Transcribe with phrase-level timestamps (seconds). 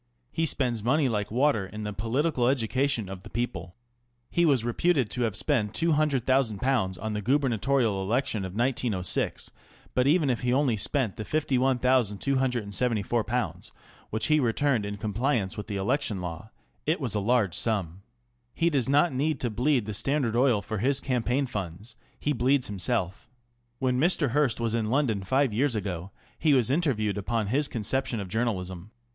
[0.31, 3.75] He spends money like water in the political education of the people.
[4.31, 9.51] He was reputed to have spent ^┬Ż200,000 on the guber natorial election in 1906,
[9.93, 13.71] but even if he only spent the ^51,274,
[14.09, 16.49] which he returned in compliance with the election law,
[16.87, 18.01] it was a large sum.
[18.55, 22.65] He does not need to bleed the Standard Oil for his campaign funds; he bleeds
[22.65, 23.29] himself.
[23.77, 24.31] When Mr.
[24.31, 26.09] Hearst was in London five years ago
[26.39, 28.89] he was interviewed upon his conception of journalism.